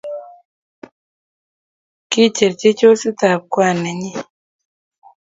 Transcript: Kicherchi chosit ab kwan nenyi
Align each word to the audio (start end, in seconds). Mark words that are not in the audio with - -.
Kicherchi 2.11 2.69
chosit 2.79 3.19
ab 3.31 3.41
kwan 3.51 3.75
nenyi 3.83 4.11